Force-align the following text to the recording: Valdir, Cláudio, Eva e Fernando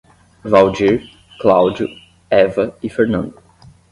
Valdir, 0.43 1.07
Cláudio, 1.39 1.87
Eva 2.27 2.75
e 2.81 2.89
Fernando 2.89 3.35